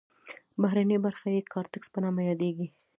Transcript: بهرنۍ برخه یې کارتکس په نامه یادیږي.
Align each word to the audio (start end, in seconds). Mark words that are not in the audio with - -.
بهرنۍ 0.61 0.97
برخه 1.05 1.27
یې 1.35 1.41
کارتکس 1.53 1.87
په 1.93 1.99
نامه 2.03 2.21
یادیږي. 2.29 2.67